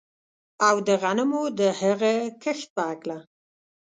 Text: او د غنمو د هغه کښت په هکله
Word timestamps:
او 0.67 0.75
د 0.87 0.89
غنمو 1.01 1.43
د 1.59 1.61
هغه 1.81 2.13
کښت 2.43 2.67
په 2.75 2.81
هکله 2.89 3.17